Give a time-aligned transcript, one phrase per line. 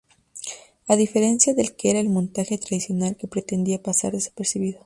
[0.87, 4.79] A diferencia del que era el montaje tradicional, que pretendía pasar desapercibido.